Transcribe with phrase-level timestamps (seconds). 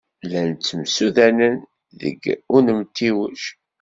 [0.25, 1.55] Llan ttemsudanen
[2.01, 2.21] deg
[2.55, 3.41] unemtiweg.